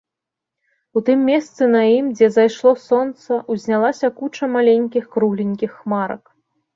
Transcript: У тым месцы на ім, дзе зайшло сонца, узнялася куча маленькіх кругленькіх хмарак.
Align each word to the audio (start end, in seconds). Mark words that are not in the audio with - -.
У 0.99 1.01
тым 1.09 1.19
месцы 1.29 1.67
на 1.75 1.81
ім, 1.97 2.07
дзе 2.17 2.29
зайшло 2.37 2.71
сонца, 2.85 3.37
узнялася 3.57 4.07
куча 4.23 4.49
маленькіх 4.55 5.03
кругленькіх 5.17 5.71
хмарак. 5.83 6.23